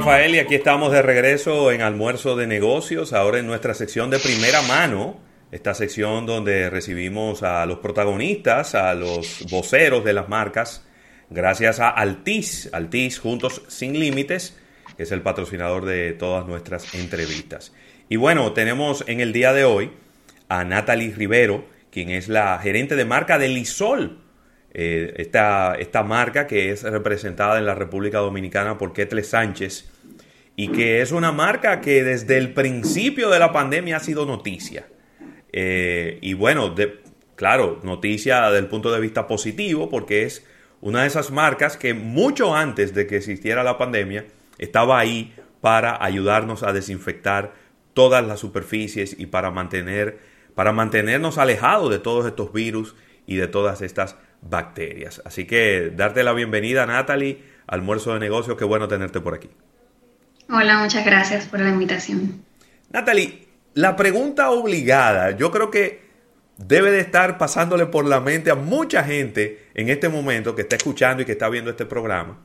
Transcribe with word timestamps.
Rafael 0.00 0.34
y 0.34 0.38
aquí 0.38 0.54
estamos 0.54 0.92
de 0.92 1.02
regreso 1.02 1.70
en 1.72 1.82
Almuerzo 1.82 2.34
de 2.34 2.46
Negocios, 2.46 3.12
ahora 3.12 3.38
en 3.38 3.46
nuestra 3.46 3.74
sección 3.74 4.08
de 4.08 4.18
primera 4.18 4.62
mano, 4.62 5.20
esta 5.52 5.74
sección 5.74 6.24
donde 6.24 6.70
recibimos 6.70 7.42
a 7.42 7.66
los 7.66 7.80
protagonistas, 7.80 8.74
a 8.74 8.94
los 8.94 9.44
voceros 9.50 10.02
de 10.02 10.14
las 10.14 10.30
marcas, 10.30 10.86
gracias 11.28 11.80
a 11.80 11.90
Altis, 11.90 12.70
Altis 12.72 13.18
Juntos 13.18 13.60
Sin 13.68 14.00
Límites, 14.00 14.58
que 14.96 15.02
es 15.02 15.12
el 15.12 15.20
patrocinador 15.20 15.84
de 15.84 16.14
todas 16.14 16.46
nuestras 16.46 16.94
entrevistas. 16.94 17.74
Y 18.08 18.16
bueno, 18.16 18.54
tenemos 18.54 19.04
en 19.06 19.20
el 19.20 19.34
día 19.34 19.52
de 19.52 19.64
hoy 19.64 19.90
a 20.48 20.64
Natalie 20.64 21.14
Rivero, 21.14 21.66
quien 21.92 22.08
es 22.08 22.30
la 22.30 22.58
gerente 22.58 22.96
de 22.96 23.04
marca 23.04 23.38
de 23.38 23.48
Lisol, 23.48 24.18
eh, 24.72 25.12
esta, 25.18 25.74
esta, 25.74 26.02
marca 26.04 26.46
que 26.46 26.70
es 26.70 26.84
representada 26.84 27.58
en 27.58 27.66
la 27.66 27.74
República 27.74 28.18
Dominicana 28.20 28.78
por 28.78 28.94
Ketle 28.94 29.24
Sánchez 29.24 29.89
y 30.60 30.68
que 30.68 31.00
es 31.00 31.10
una 31.10 31.32
marca 31.32 31.80
que 31.80 32.04
desde 32.04 32.36
el 32.36 32.52
principio 32.52 33.30
de 33.30 33.38
la 33.38 33.50
pandemia 33.50 33.96
ha 33.96 34.00
sido 34.00 34.26
noticia. 34.26 34.86
Eh, 35.54 36.18
y 36.20 36.34
bueno, 36.34 36.74
claro, 37.34 37.80
noticia 37.82 38.42
desde 38.50 38.58
el 38.58 38.66
punto 38.66 38.92
de 38.92 39.00
vista 39.00 39.26
positivo 39.26 39.88
porque 39.88 40.24
es 40.24 40.46
una 40.82 41.00
de 41.00 41.06
esas 41.06 41.30
marcas 41.30 41.78
que 41.78 41.94
mucho 41.94 42.54
antes 42.54 42.92
de 42.92 43.06
que 43.06 43.16
existiera 43.16 43.64
la 43.64 43.78
pandemia 43.78 44.26
estaba 44.58 44.98
ahí 44.98 45.34
para 45.62 46.04
ayudarnos 46.04 46.62
a 46.62 46.74
desinfectar 46.74 47.54
todas 47.94 48.22
las 48.26 48.40
superficies 48.40 49.18
y 49.18 49.24
para 49.28 49.50
mantener 49.50 50.18
para 50.54 50.72
mantenernos 50.72 51.38
alejados 51.38 51.90
de 51.90 52.00
todos 52.00 52.26
estos 52.26 52.52
virus 52.52 52.94
y 53.26 53.36
de 53.36 53.48
todas 53.48 53.80
estas 53.80 54.16
bacterias. 54.42 55.22
Así 55.24 55.46
que 55.46 55.90
darte 55.96 56.22
la 56.22 56.34
bienvenida, 56.34 56.84
Natalie, 56.84 57.40
almuerzo 57.66 58.12
de 58.12 58.20
negocios, 58.20 58.58
qué 58.58 58.66
bueno 58.66 58.88
tenerte 58.88 59.22
por 59.22 59.32
aquí. 59.32 59.48
Hola, 60.52 60.78
muchas 60.78 61.04
gracias 61.04 61.46
por 61.46 61.60
la 61.60 61.68
invitación. 61.68 62.44
Natalie, 62.90 63.46
la 63.74 63.94
pregunta 63.94 64.50
obligada, 64.50 65.36
yo 65.36 65.52
creo 65.52 65.70
que 65.70 66.02
debe 66.56 66.90
de 66.90 66.98
estar 66.98 67.38
pasándole 67.38 67.86
por 67.86 68.04
la 68.04 68.20
mente 68.20 68.50
a 68.50 68.56
mucha 68.56 69.04
gente 69.04 69.68
en 69.74 69.88
este 69.88 70.08
momento 70.08 70.56
que 70.56 70.62
está 70.62 70.74
escuchando 70.74 71.22
y 71.22 71.24
que 71.24 71.32
está 71.32 71.48
viendo 71.48 71.70
este 71.70 71.86
programa. 71.86 72.40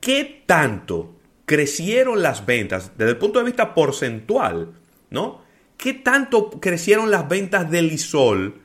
¿Qué 0.00 0.42
tanto 0.46 1.20
crecieron 1.44 2.22
las 2.22 2.46
ventas 2.46 2.92
desde 2.96 3.12
el 3.12 3.18
punto 3.18 3.40
de 3.40 3.44
vista 3.44 3.74
porcentual, 3.74 4.72
¿no? 5.10 5.42
¿Qué 5.76 5.92
tanto 5.92 6.48
crecieron 6.60 7.10
las 7.10 7.28
ventas 7.28 7.70
de 7.70 7.82
Lisol 7.82 8.62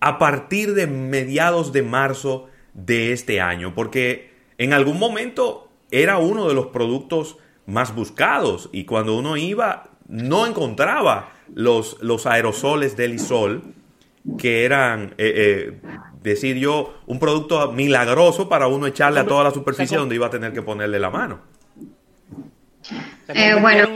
a 0.00 0.18
partir 0.18 0.74
de 0.74 0.86
mediados 0.86 1.72
de 1.72 1.82
marzo 1.82 2.48
de 2.74 3.12
este 3.12 3.40
año, 3.40 3.74
porque 3.74 4.34
en 4.58 4.74
algún 4.74 4.98
momento 4.98 5.65
era 5.90 6.18
uno 6.18 6.48
de 6.48 6.54
los 6.54 6.66
productos 6.66 7.36
más 7.66 7.94
buscados. 7.94 8.68
Y 8.72 8.84
cuando 8.84 9.16
uno 9.16 9.36
iba 9.36 9.90
no 10.08 10.46
encontraba 10.46 11.32
los, 11.54 11.96
los 12.00 12.26
aerosoles 12.26 12.96
del 12.96 13.14
isol 13.14 13.74
que 14.38 14.64
eran, 14.64 15.14
eh, 15.18 15.32
eh, 15.36 15.80
decir 16.22 16.56
yo, 16.56 16.98
un 17.06 17.18
producto 17.18 17.72
milagroso 17.72 18.48
para 18.48 18.66
uno 18.66 18.86
echarle 18.86 19.20
a 19.20 19.26
toda 19.26 19.44
la 19.44 19.50
superficie 19.52 19.96
donde 19.96 20.16
iba 20.16 20.26
a 20.26 20.30
tener 20.30 20.52
que 20.52 20.62
ponerle 20.62 20.98
la 20.98 21.10
mano. 21.10 21.40
Eh, 23.28 23.54
bueno, 23.60 23.88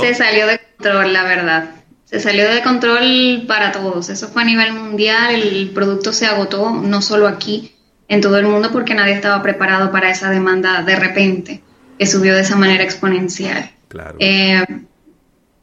se 0.00 0.14
salió 0.14 0.46
de 0.46 0.58
control, 0.58 1.12
la 1.12 1.24
verdad. 1.24 1.70
Se 2.04 2.20
salió 2.20 2.48
de 2.48 2.62
control 2.62 3.44
para 3.48 3.72
todos. 3.72 4.08
Eso 4.10 4.28
fue 4.28 4.42
a 4.42 4.44
nivel 4.44 4.72
mundial, 4.72 5.34
el 5.34 5.70
producto 5.70 6.12
se 6.12 6.26
agotó, 6.26 6.70
no 6.70 7.02
solo 7.02 7.26
aquí, 7.26 7.75
en 8.08 8.20
todo 8.20 8.38
el 8.38 8.46
mundo, 8.46 8.70
porque 8.72 8.94
nadie 8.94 9.14
estaba 9.14 9.42
preparado 9.42 9.90
para 9.90 10.10
esa 10.10 10.30
demanda 10.30 10.82
de 10.82 10.96
repente, 10.96 11.62
que 11.98 12.06
subió 12.06 12.34
de 12.34 12.42
esa 12.42 12.56
manera 12.56 12.84
exponencial. 12.84 13.70
Claro. 13.88 14.16
Eh, 14.20 14.64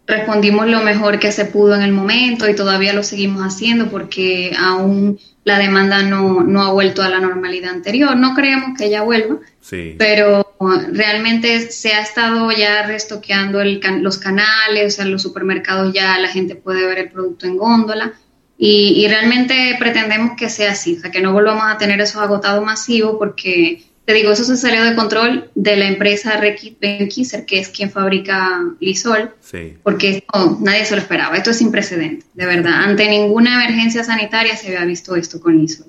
respondimos 0.06 0.68
lo 0.68 0.82
mejor 0.82 1.20
que 1.20 1.32
se 1.32 1.46
pudo 1.46 1.76
en 1.76 1.82
el 1.82 1.92
momento 1.92 2.50
y 2.50 2.56
todavía 2.56 2.94
lo 2.94 3.04
seguimos 3.04 3.42
haciendo 3.42 3.90
porque 3.90 4.54
aún 4.58 5.20
la 5.46 5.58
demanda 5.58 6.04
no, 6.04 6.42
no 6.42 6.62
ha 6.62 6.72
vuelto 6.72 7.02
a 7.02 7.10
la 7.10 7.20
normalidad 7.20 7.72
anterior. 7.72 8.16
No 8.18 8.34
creemos 8.34 8.78
que 8.78 8.86
ella 8.86 9.04
vuelva, 9.04 9.38
sí. 9.62 9.96
pero 9.98 10.56
realmente 10.92 11.72
se 11.72 11.94
ha 11.94 12.02
estado 12.02 12.52
ya 12.52 12.86
restoqueando 12.86 13.62
el 13.62 13.82
los 14.02 14.18
canales, 14.18 14.94
o 14.94 14.96
sea, 14.96 15.06
los 15.06 15.22
supermercados 15.22 15.94
ya 15.94 16.18
la 16.20 16.28
gente 16.28 16.56
puede 16.56 16.86
ver 16.86 17.00
el 17.00 17.10
producto 17.10 17.46
en 17.46 17.58
góndola 17.58 18.14
y, 18.58 19.04
y, 19.04 19.08
realmente 19.08 19.76
pretendemos 19.80 20.38
que 20.38 20.50
sea 20.50 20.72
así, 20.72 20.98
o 20.98 21.00
sea, 21.02 21.12
que 21.12 21.22
no 21.22 21.34
volvamos 21.34 21.64
a 21.66 21.78
tener 21.78 22.00
esos 22.00 22.22
agotados 22.22 22.64
masivos 22.64 23.16
porque, 23.18 23.84
te 24.06 24.14
digo, 24.14 24.32
eso 24.32 24.44
se 24.44 24.56
salió 24.56 24.84
de 24.84 24.96
control 24.96 25.50
de 25.56 25.76
la 25.76 25.88
empresa 25.88 26.38
Rekit 26.38 26.80
Benkiser, 26.80 27.46
que 27.46 27.60
es 27.60 27.70
quien 27.70 27.92
fabrica 27.92 28.62
Lisol, 28.80 29.34
sí. 29.40 29.78
porque 29.82 30.24
nadie 30.60 30.86
se 30.86 30.96
lo 30.96 31.02
esperaba, 31.02 31.36
esto 31.36 31.50
es 31.50 31.58
sin 31.58 31.72
precedente, 31.72 32.26
de 32.34 32.46
verdad, 32.46 32.84
ante 32.84 33.10
ninguna 33.10 33.56
emergencia 33.56 34.04
sanitaria 34.04 34.56
se 34.56 34.68
había 34.68 34.86
visto 34.86 35.16
esto 35.16 35.42
con 35.42 35.58
Lisol. 35.58 35.88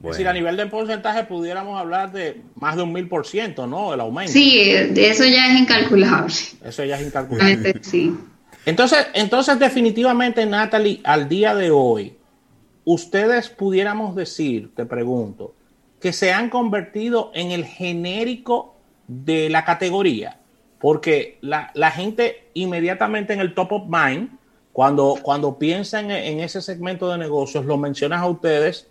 Es 0.00 0.10
decir, 0.10 0.28
a 0.28 0.32
nivel 0.32 0.56
de 0.56 0.66
porcentaje 0.66 1.24
pudiéramos 1.24 1.78
hablar 1.78 2.12
de 2.12 2.40
más 2.54 2.76
de 2.76 2.82
un 2.82 2.92
mil 2.92 3.08
por 3.08 3.26
ciento, 3.26 3.66
¿no? 3.66 3.92
El 3.92 4.00
aumento. 4.00 4.32
Sí, 4.32 4.70
eso 4.70 5.24
ya 5.24 5.52
es 5.52 5.60
incalculable. 5.60 6.32
Eso 6.64 6.84
ya 6.84 7.00
es 7.00 7.06
incalculable. 7.06 7.74
Sí. 7.82 8.14
Entonces, 8.68 9.06
entonces, 9.14 9.58
definitivamente, 9.58 10.44
Natalie, 10.44 11.00
al 11.02 11.26
día 11.26 11.54
de 11.54 11.70
hoy, 11.70 12.18
ustedes 12.84 13.48
pudiéramos 13.48 14.14
decir, 14.14 14.74
te 14.74 14.84
pregunto, 14.84 15.54
que 16.02 16.12
se 16.12 16.34
han 16.34 16.50
convertido 16.50 17.30
en 17.32 17.50
el 17.50 17.64
genérico 17.64 18.74
de 19.06 19.48
la 19.48 19.64
categoría, 19.64 20.38
porque 20.78 21.38
la, 21.40 21.70
la 21.72 21.90
gente 21.90 22.50
inmediatamente 22.52 23.32
en 23.32 23.40
el 23.40 23.54
top 23.54 23.72
of 23.72 23.82
mind, 23.88 24.32
cuando, 24.74 25.16
cuando 25.22 25.58
piensan 25.58 26.10
en 26.10 26.40
ese 26.40 26.60
segmento 26.60 27.08
de 27.08 27.16
negocios, 27.16 27.64
lo 27.64 27.78
mencionas 27.78 28.20
a 28.20 28.26
ustedes 28.26 28.86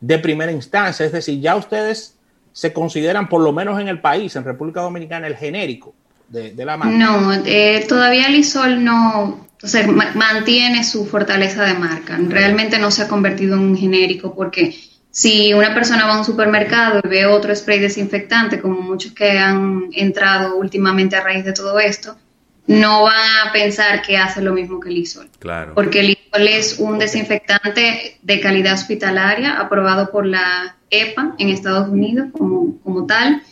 de 0.00 0.18
primera 0.18 0.50
instancia. 0.50 1.06
Es 1.06 1.12
decir, 1.12 1.40
ya 1.40 1.54
ustedes 1.54 2.18
se 2.50 2.72
consideran, 2.72 3.28
por 3.28 3.42
lo 3.42 3.52
menos 3.52 3.80
en 3.80 3.86
el 3.86 4.00
país, 4.00 4.34
en 4.34 4.42
República 4.42 4.80
Dominicana, 4.80 5.28
el 5.28 5.36
genérico 5.36 5.94
de, 6.28 6.64
la 6.64 6.76
marca. 6.76 6.96
No, 6.96 7.32
eh, 7.44 7.84
todavía 7.88 8.28
Lisol 8.28 8.82
no 8.82 9.44
o 9.64 9.66
sea, 9.66 9.86
mantiene 9.86 10.84
su 10.84 11.06
fortaleza 11.06 11.64
de 11.64 11.74
marca. 11.74 12.18
Realmente 12.28 12.78
no 12.78 12.90
se 12.90 13.02
ha 13.02 13.08
convertido 13.08 13.56
en 13.56 13.62
un 13.62 13.76
genérico 13.76 14.34
porque 14.34 14.78
si 15.10 15.54
una 15.54 15.72
persona 15.72 16.06
va 16.06 16.14
a 16.14 16.18
un 16.18 16.24
supermercado 16.24 17.00
y 17.02 17.08
ve 17.08 17.24
otro 17.24 17.54
spray 17.56 17.78
desinfectante, 17.78 18.60
como 18.60 18.82
muchos 18.82 19.12
que 19.12 19.38
han 19.38 19.88
entrado 19.92 20.56
últimamente 20.56 21.16
a 21.16 21.22
raíz 21.22 21.46
de 21.46 21.54
todo 21.54 21.78
esto, 21.78 22.14
no 22.66 23.04
van 23.04 23.46
a 23.46 23.52
pensar 23.52 24.02
que 24.02 24.18
hace 24.18 24.42
lo 24.42 24.52
mismo 24.52 24.80
que 24.80 24.90
el 24.90 24.96
Lisol. 24.96 25.30
Claro. 25.38 25.72
Porque 25.74 26.00
el 26.00 26.06
Lisol 26.08 26.48
es 26.48 26.78
un 26.78 26.98
desinfectante 26.98 28.18
de 28.20 28.40
calidad 28.40 28.74
hospitalaria 28.74 29.58
aprobado 29.58 30.10
por 30.10 30.26
la 30.26 30.76
EPA 30.90 31.36
en 31.38 31.48
Estados 31.48 31.88
Unidos 31.88 32.28
como, 32.32 32.78
como 32.80 33.06
tal 33.06 33.42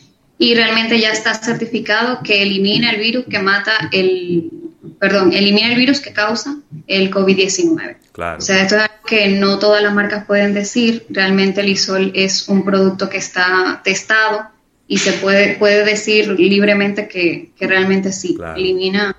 y 0.43 0.57
realmente 0.57 0.99
ya 0.99 1.13
está 1.13 1.35
certificado 1.35 2.19
que 2.25 2.43
elimina 2.43 2.91
el 2.91 2.99
virus 2.99 3.27
que 3.31 3.39
mata 3.39 3.89
el, 3.93 4.51
perdón, 4.99 5.33
elimina 5.33 5.71
el 5.71 5.77
virus 5.77 6.01
que 6.01 6.13
causa 6.13 6.57
el 6.89 7.13
COVID-19. 7.13 7.99
Claro. 8.11 8.39
O 8.39 8.41
sea, 8.41 8.61
esto 8.61 8.75
es 8.75 8.83
algo 8.83 9.07
que 9.07 9.29
no 9.29 9.61
todas 9.61 9.81
las 9.85 9.95
marcas 9.95 10.25
pueden 10.25 10.53
decir. 10.53 11.07
Realmente 11.11 11.61
el 11.61 11.69
Isol 11.69 12.11
es 12.17 12.49
un 12.49 12.65
producto 12.65 13.09
que 13.09 13.19
está 13.19 13.83
testado 13.85 14.49
y 14.89 14.99
se 14.99 15.13
puede, 15.13 15.55
puede 15.59 15.85
decir 15.85 16.27
libremente 16.31 17.07
que, 17.07 17.53
realmente 17.61 18.11
sí, 18.11 18.37
elimina 18.57 19.17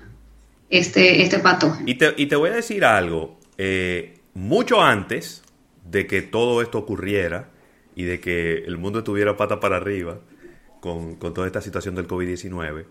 este, 0.68 1.22
este 1.22 1.38
patógeno. 1.38 1.88
Y 1.88 1.94
te, 1.94 2.12
y 2.18 2.26
te 2.26 2.36
voy 2.36 2.50
a 2.50 2.56
decir 2.56 2.84
algo, 2.84 3.40
eh, 3.56 4.18
mucho 4.34 4.82
antes 4.82 5.42
de 5.90 6.06
que 6.06 6.20
todo 6.20 6.60
esto 6.60 6.76
ocurriera 6.76 7.48
y 7.96 8.02
de 8.02 8.20
que 8.20 8.58
el 8.66 8.76
mundo 8.76 8.98
estuviera 8.98 9.38
pata 9.38 9.58
para 9.58 9.76
arriba 9.76 10.18
con, 10.84 11.16
toda 11.16 11.46
esta 11.46 11.62
situación 11.62 11.94
del 11.94 12.06
COVID-19, 12.06 12.84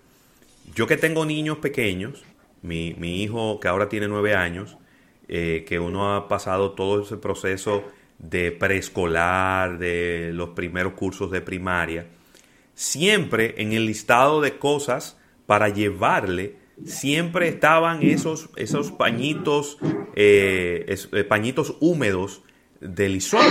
yo 0.73 0.87
que 0.87 0.97
tengo 0.97 1.27
niños 1.27 1.59
pequeños, 1.59 2.23
mi, 2.63 2.95
hijo 3.21 3.59
que 3.59 3.67
ahora 3.67 3.87
tiene 3.87 4.07
nueve 4.07 4.33
años, 4.33 4.77
eh, 5.27 5.63
que 5.67 5.77
uno 5.77 6.15
ha 6.15 6.27
pasado 6.27 6.71
todo 6.71 7.03
ese 7.03 7.17
proceso 7.17 7.83
de 8.17 8.51
preescolar, 8.51 9.77
de 9.77 10.31
los 10.33 10.49
primeros 10.49 10.93
cursos 10.93 11.29
de 11.29 11.41
primaria, 11.41 12.07
siempre 12.73 13.61
en 13.61 13.73
el 13.73 13.85
listado 13.85 14.41
de 14.41 14.57
cosas 14.57 15.19
para 15.45 15.69
llevarle, 15.69 16.55
siempre 16.85 17.47
estaban 17.47 18.01
esos, 18.01 18.49
esos 18.55 18.91
pañitos, 18.91 19.77
eh, 20.15 20.95
eh, 21.11 21.23
pañitos 21.25 21.77
húmedos 21.79 22.41
del 22.83 23.15
isol. 23.15 23.41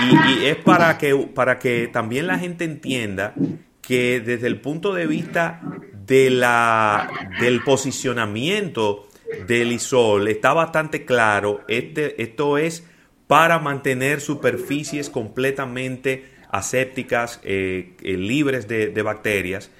Y, 0.00 0.44
es 0.46 0.56
para 0.56 0.98
que, 0.98 1.14
para 1.34 1.58
que 1.58 1.88
también 1.88 2.26
la 2.26 2.38
gente 2.38 2.64
entienda 2.64 3.34
que 3.80 4.20
desde 4.20 4.46
el 4.46 4.60
punto 4.60 4.92
de 4.92 5.06
vista 5.06 5.62
de 6.06 6.30
la, 6.30 7.10
del 7.40 7.62
posicionamiento 7.62 9.08
del 9.46 9.72
isol 9.72 10.28
está 10.28 10.52
bastante 10.52 11.04
claro. 11.04 11.62
Este, 11.68 12.22
esto 12.22 12.58
es 12.58 12.84
para 13.26 13.58
mantener 13.58 14.20
superficies 14.20 15.10
completamente 15.10 16.36
asépticas, 16.50 17.40
eh, 17.42 17.96
eh, 18.02 18.16
libres 18.16 18.68
de, 18.68 19.02
bacterias. 19.02 19.70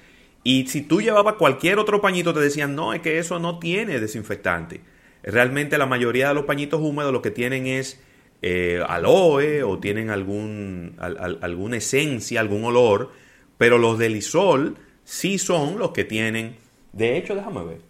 Y 0.43 0.67
si 0.67 0.81
tú 0.81 1.01
llevabas 1.01 1.35
cualquier 1.35 1.79
otro 1.79 2.01
pañito, 2.01 2.33
te 2.33 2.39
decían, 2.39 2.75
no, 2.75 2.93
es 2.93 3.01
que 3.01 3.19
eso 3.19 3.39
no 3.39 3.59
tiene 3.59 3.99
desinfectante. 3.99 4.81
Realmente 5.23 5.77
la 5.77 5.85
mayoría 5.85 6.29
de 6.29 6.33
los 6.35 6.45
pañitos 6.45 6.81
húmedos 6.81 7.11
lo 7.11 7.21
que 7.21 7.31
tienen 7.31 7.67
es 7.67 8.01
eh, 8.41 8.81
aloe 8.87 9.63
o 9.63 9.79
tienen 9.79 10.09
algún, 10.09 10.95
alguna 10.99 11.77
esencia, 11.77 12.39
algún 12.39 12.63
olor, 12.65 13.11
pero 13.57 13.77
los 13.77 13.97
de 13.97 14.09
Lisol 14.09 14.77
sí 15.03 15.37
son 15.37 15.79
los 15.79 15.91
que 15.91 16.03
tienen. 16.03 16.55
De 16.93 17.17
hecho, 17.17 17.35
déjame 17.35 17.63
ver. 17.63 17.87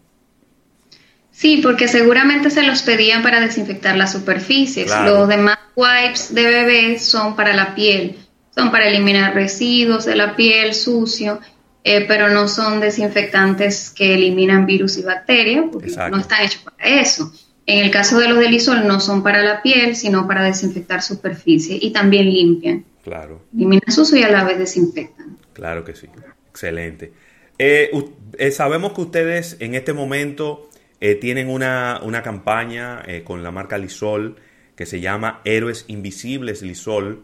Sí, 1.32 1.60
porque 1.62 1.88
seguramente 1.88 2.50
se 2.50 2.64
los 2.64 2.82
pedían 2.82 3.22
para 3.22 3.40
desinfectar 3.40 3.96
las 3.96 4.12
superficies. 4.12 4.90
Los 5.06 5.28
demás 5.28 5.60
wipes 5.76 6.34
de 6.34 6.44
bebé 6.44 6.98
son 6.98 7.36
para 7.36 7.54
la 7.54 7.76
piel, 7.76 8.18
son 8.56 8.72
para 8.72 8.88
eliminar 8.88 9.36
residuos 9.36 10.06
de 10.06 10.16
la 10.16 10.36
piel 10.36 10.74
sucio, 10.74 11.40
eh, 11.84 12.06
pero 12.08 12.30
no 12.30 12.48
son 12.48 12.80
desinfectantes 12.80 13.92
que 13.92 14.16
eliminan 14.16 14.66
virus 14.66 14.98
y 14.98 15.04
bacterias, 15.04 15.66
porque 15.72 15.92
no 16.10 16.18
están 16.18 16.44
hechos 16.44 16.64
para 16.64 17.02
eso. 17.02 17.32
En 17.68 17.84
el 17.84 17.92
caso 17.92 18.18
de 18.18 18.30
los 18.30 18.40
del 18.40 18.54
isol 18.54 18.88
no 18.88 19.02
son 19.02 19.22
para 19.22 19.44
la 19.44 19.62
piel, 19.62 19.98
sino 19.98 20.25
para 20.25 20.42
desinfectar 20.42 21.02
superficie 21.02 21.78
y 21.80 21.92
también 21.92 22.31
limpian. 22.31 22.86
Claro. 23.04 23.42
Eliminan 23.54 23.92
sucio 23.92 24.18
y 24.18 24.24
a 24.24 24.31
la 24.31 24.46
vez 24.46 24.58
desinfectan. 24.58 25.38
Claro 25.52 25.84
que 25.84 25.94
sí. 25.94 26.08
Excelente. 26.50 27.12
Eh, 27.60 27.92
eh, 28.38 28.52
sabemos 28.52 28.94
que 28.94 29.02
ustedes 29.02 29.58
en 29.60 29.75
este 29.75 29.92
momento 29.92 30.69
eh, 31.02 31.16
tienen 31.16 31.50
una, 31.50 32.00
campaña 32.24 33.04
con 33.25 33.44
la 33.44 33.52
marca 33.52 33.78
Lisol 33.78 34.38
que 34.78 34.86
se 34.86 35.02
llama 35.02 35.42
Héroes 35.44 35.84
Invisibles 35.88 36.62
Lisol. 36.62 37.24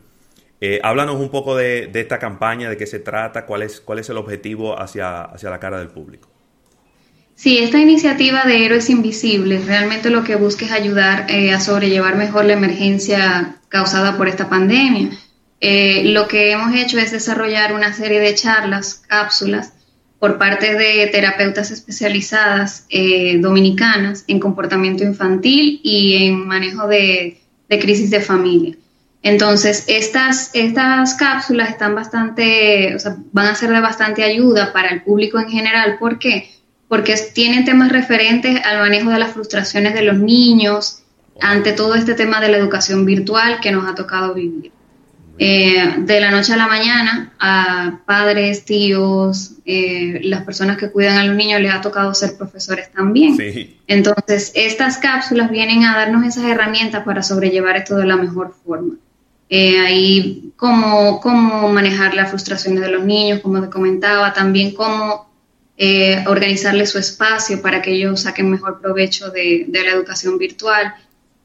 háblanos 0.81 1.21
un 1.21 1.29
poco 1.29 1.55
de, 1.55 1.89
esta 1.93 2.19
campaña, 2.19 2.69
de 2.69 2.75
qué 2.75 2.85
se 2.85 2.99
trata, 2.99 3.45
cuál 3.45 3.61
es, 3.61 3.79
cuál 3.79 3.99
es 3.99 4.09
el 4.09 4.17
objetivo 4.17 4.77
hacia, 4.77 5.21
hacia 5.21 5.49
la 5.49 5.59
cara 5.59 5.79
del 5.79 5.87
público. 5.87 6.32
Sí, 7.43 7.57
esta 7.57 7.77
iniciativa 7.77 8.45
de 8.45 8.63
Héroes 8.63 8.89
Invisibles 8.89 9.65
realmente 9.65 10.09
lo 10.09 10.23
que 10.23 10.37
busca 10.37 10.63
es 10.63 10.71
ayudar 10.71 11.25
eh, 11.27 11.51
a 11.51 11.59
sobrellevar 11.59 12.15
mejor 12.15 12.45
la 12.45 12.53
emergencia 12.53 13.57
causada 13.67 14.15
por 14.15 14.29
esta 14.29 14.47
pandemia. 14.47 15.09
Eh, 15.59 16.03
lo 16.05 16.29
que 16.29 16.51
hemos 16.53 16.73
hecho 16.73 16.97
es 16.99 17.11
desarrollar 17.11 17.73
una 17.73 17.91
serie 17.91 18.21
de 18.21 18.33
charlas, 18.33 19.03
cápsulas, 19.09 19.73
por 20.19 20.37
parte 20.37 20.75
de 20.75 21.07
terapeutas 21.07 21.69
especializadas 21.69 22.85
eh, 22.89 23.37
dominicanas 23.39 24.23
en 24.27 24.39
comportamiento 24.39 25.03
infantil 25.03 25.81
y 25.83 26.23
en 26.23 26.47
manejo 26.47 26.87
de, 26.87 27.41
crisis 27.67 28.09
de 28.09 28.21
familia. 28.21 28.77
Entonces, 29.21 29.83
estas, 29.87 30.49
estas 30.53 31.15
cápsulas 31.15 31.71
están 31.71 31.93
bastante, 31.93 32.95
o 32.95 32.99
sea, 32.99 33.17
van 33.33 33.47
a 33.47 33.55
ser 33.55 33.69
de 33.71 33.81
bastante 33.81 34.23
ayuda 34.23 34.71
para 34.71 34.91
el 34.91 35.01
público 35.01 35.39
en 35.39 35.49
general. 35.49 35.97
¿Por 35.99 36.19
qué? 36.19 36.53
Porque 36.93 37.15
tienen 37.33 37.65
temas 37.65 37.91
referentes 37.91 38.63
al 38.63 38.77
manejo 38.77 39.09
de 39.09 39.17
las 39.17 39.31
frustraciones 39.31 39.95
de 39.95 40.03
los 40.03 40.19
niños 40.19 41.01
ante 41.41 41.71
todo 41.71 41.95
este 41.95 42.13
tema 42.13 42.39
de 42.39 42.49
la 42.49 42.57
educación 42.57 43.03
virtual 43.03 43.59
que 43.61 43.71
nos 43.71 43.89
ha 43.89 43.95
tocado 43.95 44.35
vivir. 44.35 44.71
Eh, 45.39 45.95
de 45.97 46.21
la 46.21 46.29
noche 46.29 46.53
a 46.53 46.57
la 46.57 46.67
mañana 46.67 47.33
a 47.39 48.01
padres, 48.05 48.65
tíos, 48.65 49.53
eh, 49.65 50.19
las 50.25 50.43
personas 50.43 50.77
que 50.77 50.91
cuidan 50.91 51.17
a 51.17 51.23
los 51.23 51.35
niños 51.35 51.61
les 51.61 51.73
ha 51.73 51.81
tocado 51.81 52.13
ser 52.13 52.37
profesores 52.37 52.91
también. 52.91 53.37
Entonces, 53.87 54.51
estas 54.53 54.99
cápsulas 54.99 55.49
vienen 55.49 55.85
a 55.85 55.95
darnos 55.95 56.23
esas 56.23 56.43
herramientas 56.43 57.03
para 57.03 57.23
sobrellevar 57.23 57.75
esto 57.75 57.95
de 57.95 58.05
la 58.05 58.17
mejor 58.17 58.53
forma. 58.63 58.93
Eh, 59.49 59.79
ahí 59.79 60.53
cómo, 60.57 61.19
cómo 61.21 61.69
manejar 61.69 62.13
las 62.13 62.29
frustraciones 62.29 62.81
de 62.81 62.91
los 62.91 63.03
niños, 63.03 63.39
como 63.39 63.63
te 63.63 63.71
comentaba, 63.71 64.31
también 64.31 64.75
cómo 64.75 65.32
eh, 65.75 66.23
organizarle 66.27 66.85
su 66.85 66.99
espacio 66.99 67.61
para 67.61 67.81
que 67.81 67.91
ellos 67.91 68.21
saquen 68.21 68.49
mejor 68.49 68.79
provecho 68.79 69.31
de, 69.31 69.65
la 69.71 69.91
educación 69.91 70.37
virtual. 70.37 70.93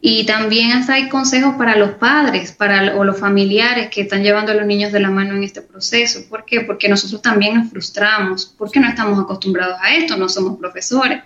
Y 0.00 0.26
también 0.26 0.72
hasta 0.72 0.94
hay 0.94 1.08
consejos 1.08 1.54
para 1.56 1.76
los 1.76 1.92
padres 1.92 2.52
para, 2.52 2.94
o 2.96 3.04
los 3.04 3.18
familiares 3.18 3.88
que 3.90 4.02
están 4.02 4.22
llevando 4.22 4.52
a 4.52 4.54
los 4.54 4.66
niños 4.66 4.92
de 4.92 5.00
la 5.00 5.10
mano 5.10 5.34
en 5.34 5.42
este 5.42 5.62
proceso. 5.62 6.28
¿Por 6.28 6.44
qué? 6.44 6.60
Porque 6.60 6.88
nosotros 6.88 7.20
también 7.22 7.54
nos 7.54 7.70
frustramos, 7.70 8.54
porque 8.56 8.78
no 8.78 8.88
estamos 8.88 9.18
acostumbrados 9.18 9.78
a 9.80 9.94
esto, 9.94 10.16
no 10.16 10.28
somos 10.28 10.58
profesores. 10.58 11.22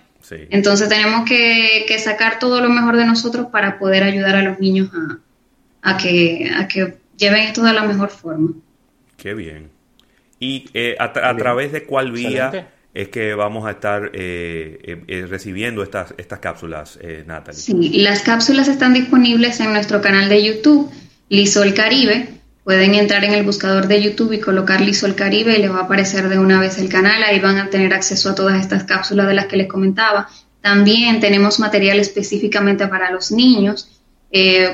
Entonces 0.49 0.87
tenemos 0.87 1.27
que, 1.27 1.85
sacar 1.99 2.39
todo 2.39 2.61
lo 2.61 2.69
mejor 2.69 2.95
de 2.95 3.05
nosotros 3.05 3.47
para 3.51 3.77
poder 3.77 4.03
ayudar 4.03 4.37
a 4.37 4.41
los 4.41 4.59
niños 4.59 4.89
a, 5.81 5.97
que, 5.97 6.49
a 6.55 6.67
que 6.67 6.97
lleven 7.17 7.41
esto 7.41 7.61
de 7.61 7.73
la 7.73 7.83
mejor 7.83 8.09
forma. 8.09 8.53
Qué 9.17 9.33
bien. 9.33 9.69
¿Y 10.39 10.69
eh, 10.73 10.95
a, 10.97 11.11
través 11.11 11.71
de 11.71 11.83
cuál 11.83 12.11
vía 12.11 12.72
es 12.93 13.09
que 13.09 13.33
vamos 13.33 13.65
a 13.65 13.71
estar 13.71 14.11
eh, 14.13 14.79
eh, 14.83 15.03
eh, 15.07 15.25
recibiendo 15.27 15.81
estas, 15.81 16.13
estas 16.17 16.39
cápsulas, 16.39 16.99
Natalie. 17.25 17.59
Sí, 17.59 17.89
las 17.99 18.21
cápsulas 18.21 18.67
están 18.67 18.93
disponibles 18.93 19.59
en 19.59 19.73
nuestro 19.73 20.01
canal 20.01 20.29
de 20.29 20.43
YouTube, 20.43 20.91
Lisol 21.29 21.73
Caribe. 21.73 22.29
Pueden 22.63 22.93
entrar 22.95 23.25
en 23.25 23.33
el 23.33 23.43
buscador 23.43 23.87
de 23.87 24.01
YouTube 24.01 24.33
y 24.33 24.39
colocar 24.39 24.79
Lisol 24.79 25.15
Caribe 25.15 25.57
y 25.57 25.61
les 25.61 25.71
va 25.71 25.79
a 25.79 25.83
aparecer 25.83 26.29
de 26.29 26.37
una 26.37 26.59
vez 26.59 26.77
el 26.77 26.87
canal. 26.87 27.23
Ahí 27.23 27.39
van 27.39 27.57
a 27.57 27.69
tener 27.69 27.93
acceso 27.93 28.29
a 28.29 28.35
todas 28.35 28.61
estas 28.61 28.83
cápsulas 28.83 29.27
de 29.27 29.33
las 29.33 29.47
que 29.47 29.57
les 29.57 29.67
comentaba. 29.67 30.29
También 30.61 31.19
tenemos 31.19 31.59
material 31.59 31.99
específicamente 31.99 32.87
para 32.87 33.11
los 33.11 33.31
niños, 33.31 33.89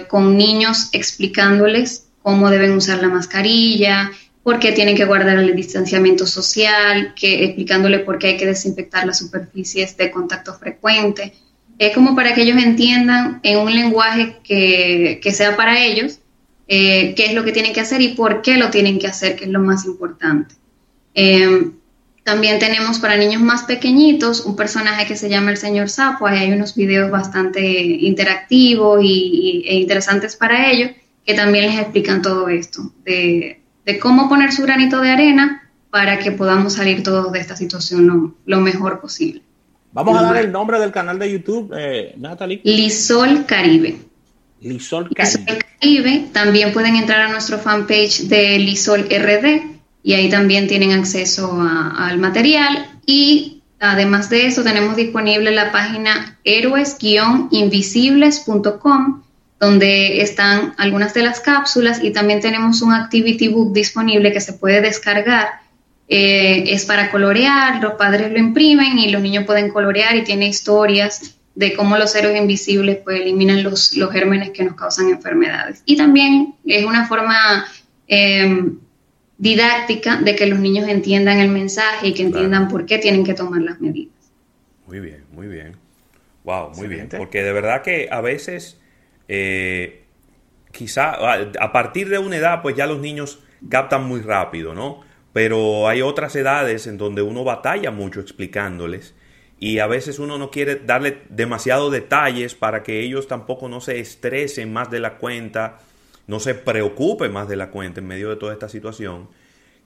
con 0.08 0.38
niños 0.38 0.90
explicándoles 0.92 2.10
cómo 2.22 2.52
deben 2.52 2.74
usar 2.74 3.02
la 3.02 3.08
mascarilla, 3.08 4.12
por 4.44 4.60
qué 4.60 4.72
tienen 4.72 4.96
que 4.96 5.06
guardar 5.06 5.38
el 5.38 5.56
distanciamiento 5.56 6.26
social, 6.26 7.14
que, 7.16 7.44
explicándole 7.44 8.00
por 8.00 8.18
qué 8.18 8.28
hay 8.28 8.38
que 8.38 8.46
desinfectar 8.46 9.06
las 9.06 9.20
superficies 9.20 9.98
de 9.98 10.12
contacto 10.12 10.54
frecuente. 10.54 11.34
Es 11.78 11.94
como 11.94 12.16
para 12.16 12.34
que 12.34 12.42
ellos 12.42 12.62
entiendan 12.62 13.40
en 13.44 13.60
un 13.60 13.74
lenguaje 13.74 14.38
que, 14.44 15.32
sea 15.32 15.56
para 15.56 15.84
ellos 15.84 16.20
eh, 16.68 17.14
qué 17.16 17.26
es 17.26 17.34
lo 17.34 17.44
que 17.44 17.52
tienen 17.52 17.74
que 17.74 17.82
hacer 17.82 18.02
y 18.02 18.10
por 18.10 18.42
qué 18.42 18.58
lo 18.58 18.70
tienen 18.70 19.00
que 19.00 19.08
hacer, 19.08 19.36
que 19.36 19.46
es 19.46 19.52
lo 19.52 19.60
más 19.60 19.86
importante. 19.86 20.56
Em, 21.14 21.74
también 22.24 22.60
tenemos 22.60 23.00
para 23.00 23.18
niños 23.18 23.42
más 23.42 23.64
pequeñitos 23.64 24.42
un 24.42 24.56
personaje 24.56 25.08
que 25.08 25.16
se 25.16 25.30
llama 25.30 25.52
el 25.52 25.58
señor 25.58 25.90
Sapo. 25.90 26.28
Ahí 26.28 26.40
hay 26.40 26.52
unos 26.52 26.76
videos 26.76 27.10
bastante 27.10 27.62
interactivos 27.62 29.00
y, 29.04 29.64
e 29.66 29.76
interesantes 29.76 30.36
para 30.36 30.72
ellos 30.72 30.92
que 31.26 31.34
también 31.34 31.66
les 31.68 31.80
explican 31.80 32.22
todo 32.22 32.48
esto 32.50 32.92
de, 33.04 33.62
de 33.90 34.00
cómo 34.00 34.30
poner 34.30 34.52
su 34.52 34.62
granito 34.62 35.02
de 35.02 35.10
arena 35.10 35.68
para 35.90 36.20
que 36.20 36.32
podamos 36.32 36.74
salir 36.74 37.02
todos 37.02 37.32
de 37.32 37.40
esta 37.40 37.56
situación 37.56 38.36
lo, 38.46 38.60
mejor 38.60 39.02
posible. 39.02 39.42
Vamos 39.92 40.16
a 40.16 40.22
dar 40.22 40.38
el 40.38 40.52
nombre 40.52 40.80
del 40.80 40.92
canal 40.92 41.18
de 41.18 41.32
YouTube, 41.32 41.74
eh, 41.76 42.14
Natalie. 42.18 42.62
Lisol 42.64 43.48
Caribe. 43.48 43.98
Lisol 44.62 45.10
Caribe. 45.16 45.40
Lisol 45.40 45.58
Caribe. 45.80 46.28
También 46.32 46.72
pueden 46.72 46.98
entrar 46.98 47.22
a 47.22 47.30
nuestro 47.30 47.58
fanpage 47.58 48.28
de 48.28 48.60
Lisol 48.60 49.08
RD 49.10 49.80
y 50.04 50.14
ahí 50.14 50.30
también 50.30 50.68
tienen 50.68 50.92
acceso 50.92 51.60
al 51.60 52.20
material. 52.20 52.86
Y 53.08 53.64
además 53.80 54.30
de 54.30 54.46
eso, 54.46 54.64
tenemos 54.64 54.96
disponible 54.96 55.50
la 55.50 55.72
página 55.72 56.38
héroes-invisibles.com 56.44 59.24
donde 59.60 60.22
están 60.22 60.74
algunas 60.78 61.14
de 61.14 61.22
las 61.22 61.42
cápsulas 61.42 62.02
y 62.02 62.12
también 62.12 62.40
tenemos 62.40 62.82
un 62.82 62.94
activity 62.94 63.50
book 63.50 63.74
disponible 63.74 64.32
que 64.32 64.40
se 64.40 64.54
puede 64.54 64.82
descargar. 64.82 65.60
Eh, 66.08 66.74
es 66.74 66.86
para 66.86 67.12
colorear, 67.12 67.82
los 67.82 67.94
padres 67.94 68.32
lo 68.32 68.40
imprimen 68.40 68.98
y 68.98 69.12
los 69.12 69.22
niños 69.22 69.46
pueden 69.46 69.70
colorear 69.70 70.16
y 70.16 70.24
tiene 70.24 70.48
historias 70.48 71.36
de 71.56 71.74
cómo 71.74 71.98
los 71.98 72.16
héroes 72.16 72.40
invisibles 72.40 73.00
pues, 73.04 73.20
eliminan 73.20 73.64
los, 73.64 73.96
los 73.96 74.12
gérmenes 74.12 74.52
que 74.52 74.64
nos 74.64 74.76
causan 74.76 75.10
enfermedades. 75.10 75.84
Y 75.86 75.98
también 75.98 76.56
es 76.66 76.86
una 76.86 77.06
forma 77.06 77.66
em, 78.08 78.80
didáctica 79.38 80.22
de 80.22 80.36
que 80.36 80.46
los 80.46 80.60
niños 80.60 80.88
entiendan 80.88 81.40
el 81.40 81.50
mensaje 81.50 82.08
y 82.08 82.14
que 82.14 82.24
entiendan 82.24 82.70
por 82.70 82.86
qué 82.86 82.98
tienen 82.98 83.26
que 83.26 83.34
tomar 83.34 83.62
las 83.62 83.82
medidas. 83.82 84.14
Muy 84.88 85.02
bien, 85.02 85.26
muy 85.34 85.48
bien. 85.48 85.76
Wow, 86.46 86.72
muy 86.76 86.88
bien. 86.88 87.10
Porque 87.10 87.44
de 87.44 87.52
verdad 87.52 87.84
que 87.84 88.08
a 88.10 88.22
veces 88.22 88.80
eh, 89.30 90.04
quizá 90.72 91.14
a 91.14 91.72
partir 91.72 92.10
de 92.10 92.18
una 92.18 92.36
edad, 92.36 92.62
pues 92.62 92.76
ya 92.76 92.88
los 92.88 93.00
niños 93.00 93.40
captan 93.70 94.06
muy 94.06 94.22
rápido, 94.22 94.74
¿no? 94.74 95.02
Pero 95.32 95.88
hay 95.88 96.02
otras 96.02 96.36
edades 96.36 96.88
en 96.88 96.98
donde 96.98 97.22
uno 97.22 97.44
batalla 97.44 97.92
mucho 97.92 98.20
explicándoles 98.20 99.16
y 99.60 99.80
a 99.80 99.88
veces 99.88 100.20
uno 100.20 100.38
no 100.38 100.52
quiere 100.52 100.76
darle 100.76 101.22
demasiados 101.30 101.92
detalles 101.92 102.56
para 102.56 102.82
que 102.82 103.02
ellos 103.02 103.28
tampoco 103.28 103.70
no 103.70 103.82
se 103.82 104.00
estresen 104.00 104.74
más 104.74 104.90
de 104.90 105.00
la 105.00 105.18
cuenta, 105.18 105.78
no 106.28 106.40
se 106.40 106.56
preocupen 106.56 107.32
más 107.32 107.48
de 107.48 107.58
la 107.58 107.70
cuenta 107.70 108.00
en 108.00 108.08
medio 108.08 108.30
de 108.30 108.38
toda 108.38 108.54
esta 108.54 108.70
situación. 108.70 109.30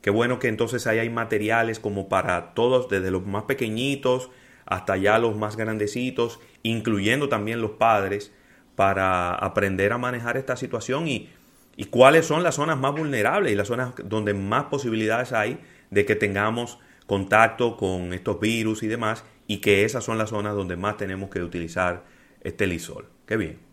Qué 0.02 0.10
bueno 0.10 0.40
que 0.40 0.48
entonces 0.48 0.88
ahí 0.88 1.00
hay 1.00 1.10
materiales 1.10 1.80
como 1.80 2.08
para 2.08 2.54
todos, 2.54 2.88
desde 2.88 3.12
los 3.12 3.26
más 3.26 3.44
pequeñitos 3.44 4.30
hasta 4.66 4.96
ya 4.96 5.20
los 5.20 5.36
más 5.36 5.58
grandecitos, 5.58 6.40
incluyendo 6.62 7.28
también 7.28 7.62
los 7.62 7.72
padres, 7.72 8.32
para 8.76 9.36
aprender 9.36 9.94
a 9.94 9.98
manejar 9.98 10.38
esta 10.38 10.56
situación 10.56 11.08
y 11.08 11.30
y 11.76 11.86
cuáles 11.86 12.26
son 12.26 12.44
las 12.44 12.56
zonas 12.56 12.78
más 12.78 12.94
vulnerables 12.94 13.52
y 13.52 13.56
las 13.56 13.68
zonas 13.68 13.94
donde 14.04 14.34
más 14.34 14.66
posibilidades 14.66 15.34
hay 15.34 15.60
de 15.90 16.06
que 16.06 16.16
tengamos 16.16 16.80
contacto 17.08 17.78
con 17.78 18.14
estos 18.14 18.40
virus 18.40 18.84
y 18.84 18.88
demás, 18.88 19.24
y 19.48 19.58
que 19.58 19.84
esas 19.84 20.04
son 20.04 20.18
las 20.18 20.30
zonas 20.30 20.56
donde 20.56 20.78
más 20.78 20.98
tenemos 20.98 21.30
que 21.30 21.42
utilizar 21.42 22.04
este 22.42 22.66
lisol. 22.66 23.10
Qué 23.26 23.38
bien. 23.38 23.73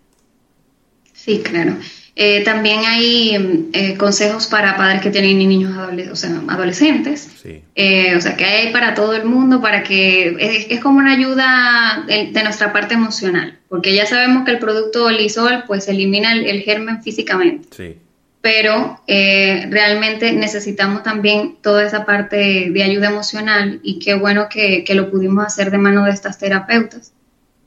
Sí, 1.24 1.40
claro. 1.40 1.76
Eh, 2.16 2.42
también 2.44 2.80
hay 2.84 3.70
eh, 3.72 3.96
consejos 3.96 4.46
para 4.46 4.76
padres 4.76 5.00
que 5.00 5.10
tienen 5.10 5.38
niños 5.38 5.74
adolescentes. 5.76 7.30
Sí. 7.42 7.62
Eh, 7.74 8.14
o 8.16 8.20
sea, 8.20 8.36
que 8.36 8.44
hay 8.44 8.72
para 8.72 8.94
todo 8.94 9.14
el 9.14 9.24
mundo, 9.24 9.60
para 9.60 9.82
que 9.82 10.66
es, 10.68 10.80
como 10.80 10.98
una 10.98 11.12
ayuda 11.12 12.04
de, 12.06 12.42
nuestra 12.42 12.72
parte 12.72 12.94
emocional, 12.94 13.58
porque 13.68 13.94
ya 13.94 14.06
sabemos 14.06 14.44
que 14.44 14.50
el 14.50 14.58
producto 14.58 15.08
Lisol 15.10 15.64
pues 15.66 15.88
elimina 15.88 16.32
el, 16.32 16.60
germen 16.62 17.02
físicamente. 17.02 17.68
Sí. 17.74 17.96
Pero 18.42 19.02
realmente 19.06 20.32
necesitamos 20.32 21.02
también 21.02 21.56
toda 21.62 21.84
esa 21.84 22.06
parte 22.06 22.70
de 22.70 22.82
ayuda 22.82 23.08
emocional 23.08 23.80
y 23.82 23.98
qué 23.98 24.14
bueno 24.14 24.48
que, 24.50 24.82
que 24.84 24.94
lo 24.94 25.10
pudimos 25.10 25.44
hacer 25.44 25.70
de 25.70 25.76
mano 25.78 26.04
de 26.04 26.12
estas 26.12 26.38
terapeutas 26.38 27.12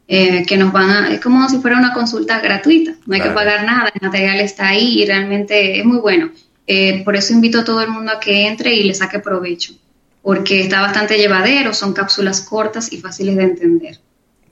eh, 0.07 0.45
que 0.45 0.57
nos 0.57 0.71
van 0.71 0.89
a, 0.89 1.13
es 1.13 1.21
como 1.21 1.47
si 1.49 1.59
fuera 1.59 1.77
una 1.77 1.93
consulta 1.93 2.39
gratuita, 2.39 2.95
no 3.05 3.15
hay 3.15 3.21
que 3.21 3.29
pagar 3.29 3.65
nada, 3.65 3.91
el 3.93 4.01
material 4.01 4.39
está 4.41 4.69
ahí 4.69 5.01
y 5.01 5.05
realmente 5.05 5.79
es 5.79 5.85
muy 5.85 5.97
bueno. 5.97 6.31
Eh, 6.67 7.03
por 7.03 7.15
eso 7.15 7.33
invito 7.33 7.59
a 7.59 7.63
todo 7.63 7.81
el 7.81 7.89
mundo 7.89 8.11
a 8.11 8.19
que 8.19 8.47
entre 8.47 8.73
y 8.73 8.83
le 8.83 8.93
saque 8.93 9.19
provecho, 9.19 9.73
porque 10.21 10.61
está 10.61 10.81
bastante 10.81 11.17
llevadero, 11.17 11.73
son 11.73 11.93
cápsulas 11.93 12.41
cortas 12.41 12.91
y 12.91 12.99
fáciles 12.99 13.35
de 13.35 13.43
entender. 13.43 13.99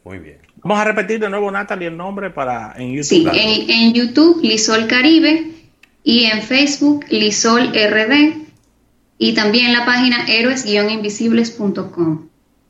Muy 0.03 0.19
bien. 0.19 0.37
Vamos 0.63 0.79
a 0.79 0.85
repetir 0.85 1.19
de 1.19 1.29
nuevo, 1.29 1.51
Natalie, 1.51 1.87
el 1.87 1.97
nombre 1.97 2.29
para 2.29 2.73
en 2.77 2.93
YouTube. 2.93 3.03
Sí, 3.03 3.27
en, 3.33 3.69
en, 3.69 3.93
YouTube, 3.93 4.41
Lisol 4.43 4.87
Caribe, 4.87 5.51
y 6.03 6.25
en 6.25 6.41
Facebook, 6.41 7.05
Lisol 7.09 7.69
RD, 7.69 8.35
y 9.17 9.33
también 9.33 9.73
la 9.73 9.85
página 9.85 10.25
héroes-invisibles.com. 10.27 12.27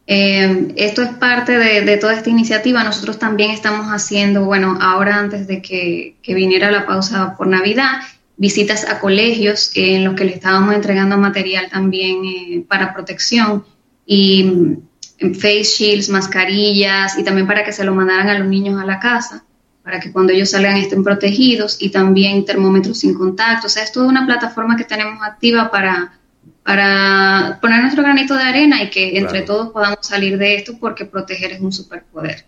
Eh, 0.08 0.74
esto 0.76 1.04
es 1.04 1.10
parte 1.14 1.58
de, 1.58 1.98
toda 1.98 2.14
esta 2.14 2.30
iniciativa. 2.30 2.84
Nosotros 2.84 3.20
también 3.20 3.52
estamos 3.52 3.88
haciendo, 3.88 4.46
bueno, 4.46 4.78
ahora 4.82 5.18
antes 5.18 5.48
de 5.48 5.62
que, 5.62 6.16
viniera 6.28 6.72
la 6.72 6.86
pausa 6.86 7.36
por 7.38 7.48
Navidad, 7.48 8.02
visitas 8.38 8.88
a 8.90 9.00
colegios 9.00 9.72
en 9.76 10.04
los 10.04 10.16
que 10.16 10.26
le 10.26 10.34
estábamos 10.34 10.74
entregando 10.74 11.18
material 11.18 11.70
también 11.70 12.26
eh, 12.26 12.66
para 12.68 12.94
protección 12.94 13.64
y 14.06 14.44
mm, 14.44 15.34
face 15.36 15.64
shields, 15.64 16.10
mascarillas 16.10 17.18
y 17.18 17.24
también 17.24 17.46
para 17.46 17.64
que 17.64 17.72
se 17.72 17.84
lo 17.84 17.94
mandaran 17.94 18.30
a 18.30 18.40
los 18.40 18.48
niños 18.48 18.82
a 18.82 18.86
la 18.86 19.00
casa 19.00 19.44
para 19.84 20.00
que 20.00 20.12
cuando 20.12 20.34
ellos 20.34 20.52
salgan 20.52 20.78
estén 20.78 21.04
protegidos 21.04 21.78
y 21.80 21.90
también 21.90 22.46
termómetros 22.46 23.00
sin 23.00 23.14
contacto. 23.14 23.68
O 23.68 23.70
sea, 23.70 23.84
es 23.84 23.92
toda 23.92 24.08
una 24.08 24.26
plataforma 24.26 24.76
que 24.78 24.84
tenemos 24.84 25.24
activa 25.24 25.72
para 25.72 26.20
para 26.64 27.60
poner 27.62 27.82
nuestro 27.82 28.04
granito 28.04 28.36
de 28.36 28.44
arena 28.44 28.84
y 28.84 28.90
que 28.90 29.18
entre 29.18 29.42
todos 29.42 29.72
podamos 29.72 30.00
salir 30.02 30.38
de 30.38 30.56
esto 30.56 30.78
porque 30.80 31.06
proteger 31.06 31.54
es 31.54 31.60
un 31.60 31.72
superpoder. 31.72 32.46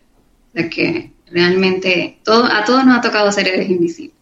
De 0.54 0.70
que 0.70 1.12
realmente 1.32 2.20
todo, 2.24 2.46
a 2.46 2.64
todos 2.64 2.86
nos 2.86 2.98
ha 2.98 3.02
tocado 3.02 3.32
ser 3.32 3.46
seres 3.46 3.70
invisibles. 3.70 4.16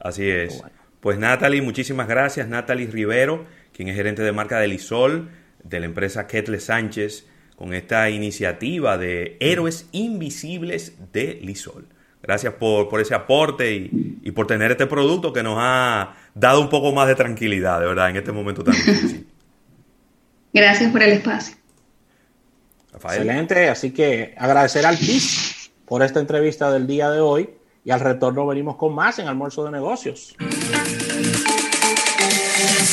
Así 0.00 0.28
es. 0.28 0.62
Pues 1.00 1.18
Natalie, 1.18 1.60
muchísimas 1.60 2.08
gracias. 2.08 2.48
Natalie 2.48 2.86
Rivero, 2.86 3.44
quien 3.74 3.88
es 3.88 3.96
gerente 3.96 4.22
de 4.22 4.32
marca 4.32 4.58
de 4.58 4.68
Lisol, 4.68 5.28
de 5.62 5.80
la 5.80 5.86
empresa 5.86 6.26
Ketle 6.26 6.60
Sánchez, 6.60 7.26
con 7.56 7.74
esta 7.74 8.08
iniciativa 8.08 8.96
de 8.96 9.36
Héroes 9.40 9.88
Invisibles 9.92 10.96
de 11.12 11.38
Lisol. 11.42 11.86
Gracias 12.22 12.54
por, 12.54 12.88
por 12.88 13.00
ese 13.02 13.14
aporte 13.14 13.74
y, 13.74 14.18
y, 14.22 14.30
por 14.30 14.46
tener 14.46 14.70
este 14.70 14.86
producto 14.86 15.30
que 15.34 15.42
nos 15.42 15.56
ha 15.58 16.14
dado 16.34 16.62
un 16.62 16.70
poco 16.70 16.90
más 16.92 17.06
de 17.06 17.14
tranquilidad, 17.14 17.80
de 17.80 17.86
verdad, 17.86 18.08
en 18.08 18.16
este 18.16 18.32
momento 18.32 18.64
tan 18.64 18.74
difícil. 18.74 19.26
Gracias 20.54 20.92
por 20.92 21.02
el 21.02 21.12
espacio. 21.14 21.56
Excelente, 22.94 23.68
así 23.68 23.90
que 23.90 24.34
agradecer 24.38 24.86
al 24.86 24.96
PIS 24.96 25.72
por 25.84 26.02
esta 26.04 26.20
entrevista 26.20 26.70
del 26.70 26.86
día 26.86 27.10
de 27.10 27.20
hoy 27.20 27.50
y 27.84 27.90
al 27.90 27.98
retorno 27.98 28.46
venimos 28.46 28.76
con 28.76 28.94
más 28.94 29.18
en 29.18 29.26
Almuerzo 29.26 29.64
de 29.64 29.72
Negocios. 29.72 30.36